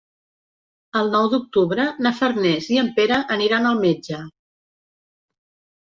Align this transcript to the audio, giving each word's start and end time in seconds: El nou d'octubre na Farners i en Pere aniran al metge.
El 1.01 1.11
nou 1.15 1.27
d'octubre 1.33 1.85
na 2.07 2.13
Farners 2.21 2.71
i 2.77 2.79
en 2.85 2.91
Pere 2.97 3.19
aniran 3.39 3.69
al 3.73 3.81
metge. 3.85 4.23